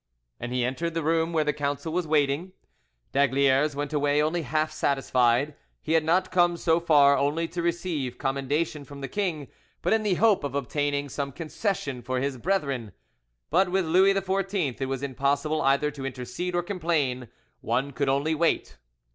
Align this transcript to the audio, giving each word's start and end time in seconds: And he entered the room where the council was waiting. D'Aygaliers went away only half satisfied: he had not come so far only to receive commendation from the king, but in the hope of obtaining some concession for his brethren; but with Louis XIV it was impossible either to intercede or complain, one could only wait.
And 0.39 0.51
he 0.51 0.65
entered 0.65 0.95
the 0.95 1.03
room 1.03 1.31
where 1.31 1.43
the 1.43 1.53
council 1.53 1.93
was 1.93 2.07
waiting. 2.07 2.53
D'Aygaliers 3.11 3.75
went 3.75 3.93
away 3.93 4.19
only 4.19 4.41
half 4.41 4.71
satisfied: 4.71 5.53
he 5.79 5.91
had 5.93 6.03
not 6.03 6.31
come 6.31 6.57
so 6.57 6.79
far 6.79 7.15
only 7.15 7.47
to 7.49 7.61
receive 7.61 8.17
commendation 8.17 8.83
from 8.83 9.01
the 9.01 9.07
king, 9.07 9.47
but 9.83 9.93
in 9.93 10.01
the 10.01 10.15
hope 10.15 10.43
of 10.43 10.55
obtaining 10.55 11.07
some 11.07 11.31
concession 11.31 12.01
for 12.01 12.19
his 12.19 12.39
brethren; 12.39 12.93
but 13.51 13.69
with 13.69 13.85
Louis 13.85 14.15
XIV 14.15 14.81
it 14.81 14.87
was 14.87 15.03
impossible 15.03 15.61
either 15.61 15.91
to 15.91 16.05
intercede 16.07 16.55
or 16.55 16.63
complain, 16.63 17.27
one 17.59 17.91
could 17.91 18.09
only 18.09 18.33
wait. 18.33 18.79